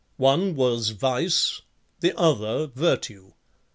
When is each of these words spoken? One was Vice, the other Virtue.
One 0.17 0.55
was 0.55 0.89
Vice, 0.99 1.61
the 1.99 2.17
other 2.17 2.65
Virtue. 2.65 3.33